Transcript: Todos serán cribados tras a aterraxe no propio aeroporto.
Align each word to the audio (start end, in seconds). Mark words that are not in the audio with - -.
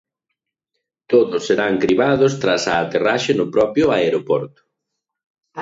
Todos 1.11 1.45
serán 1.47 1.73
cribados 1.83 2.33
tras 2.41 2.63
a 2.71 2.73
aterraxe 2.83 3.31
no 3.35 3.45
propio 3.55 3.85
aeroporto. 3.97 4.61